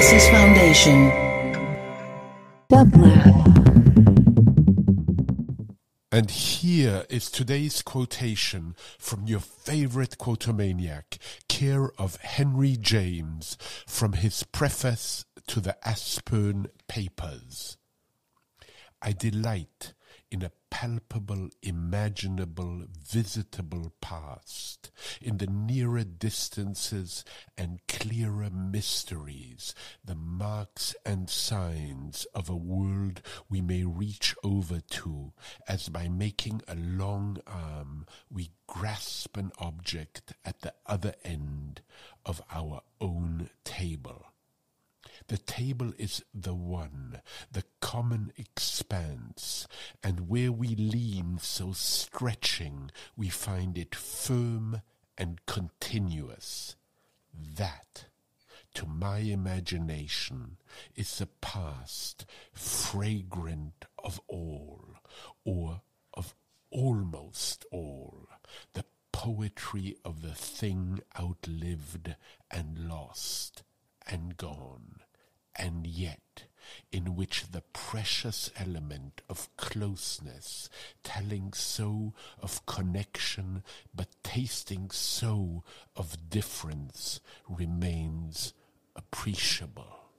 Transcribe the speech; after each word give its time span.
Genesis 0.00 0.30
Foundation. 0.30 1.10
And 6.10 6.30
here 6.30 7.04
is 7.10 7.30
today's 7.30 7.82
quotation 7.82 8.76
from 8.98 9.26
your 9.26 9.40
favorite 9.40 10.16
quotomaniac, 10.16 11.18
care 11.50 11.90
of 12.00 12.16
Henry 12.16 12.78
James, 12.80 13.58
from 13.86 14.14
his 14.14 14.42
preface 14.42 15.26
to 15.48 15.60
the 15.60 15.76
Aspern 15.84 16.68
Papers. 16.88 17.76
I 19.02 19.12
delight 19.12 19.92
in 20.30 20.42
a 20.42 20.52
palpable, 20.80 21.50
imaginable, 21.62 22.84
visitable 23.06 23.92
past, 24.00 24.90
in 25.20 25.36
the 25.36 25.46
nearer 25.46 26.04
distances 26.04 27.22
and 27.58 27.80
clearer 27.86 28.48
mysteries, 28.48 29.74
the 30.02 30.14
marks 30.14 30.94
and 31.04 31.28
signs 31.28 32.24
of 32.34 32.48
a 32.48 32.56
world 32.56 33.20
we 33.50 33.60
may 33.60 33.84
reach 33.84 34.34
over 34.42 34.80
to, 34.80 35.34
as 35.68 35.90
by 35.90 36.08
making 36.08 36.62
a 36.66 36.74
long 36.74 37.36
arm 37.46 38.06
we 38.30 38.48
grasp 38.66 39.36
an 39.36 39.52
object 39.58 40.32
at 40.46 40.62
the 40.62 40.72
other 40.86 41.12
end 41.22 41.82
of 42.24 42.40
our 42.50 42.80
own 43.02 43.50
table. 43.64 44.24
The 45.30 45.38
table 45.38 45.92
is 45.96 46.24
the 46.34 46.56
one, 46.56 47.20
the 47.52 47.62
common 47.78 48.32
expanse, 48.36 49.68
and 50.02 50.28
where 50.28 50.50
we 50.50 50.74
lean 50.74 51.38
so 51.38 51.70
stretching, 51.70 52.90
we 53.16 53.28
find 53.28 53.78
it 53.78 53.94
firm 53.94 54.82
and 55.16 55.46
continuous. 55.46 56.74
That, 57.32 58.06
to 58.74 58.86
my 58.86 59.18
imagination, 59.18 60.56
is 60.96 61.18
the 61.18 61.28
past, 61.40 62.26
fragrant 62.52 63.84
of 64.02 64.20
all, 64.26 64.96
or 65.44 65.82
of 66.12 66.34
almost 66.72 67.64
all, 67.70 68.26
the 68.72 68.84
poetry 69.12 69.94
of 70.04 70.22
the 70.22 70.34
thing 70.34 70.98
outlived 71.16 72.16
and 72.50 72.88
lost 72.88 73.62
and 74.08 74.36
gone 74.36 75.02
and 75.56 75.86
yet 75.86 76.44
in 76.92 77.16
which 77.16 77.50
the 77.50 77.62
precious 77.72 78.50
element 78.56 79.22
of 79.28 79.48
closeness, 79.56 80.68
telling 81.02 81.52
so 81.52 82.12
of 82.40 82.64
connection, 82.66 83.62
but 83.94 84.08
tasting 84.22 84.90
so 84.90 85.62
of 85.96 86.30
difference, 86.30 87.20
remains 87.48 88.54
appreciable. 88.96 90.09